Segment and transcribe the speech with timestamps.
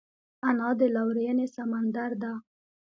[0.49, 2.33] انا د لورینې سمندر ده